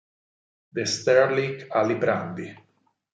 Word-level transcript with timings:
De 0.71 0.83
Sterlich 0.87 1.69
Aliprandi 1.71 2.49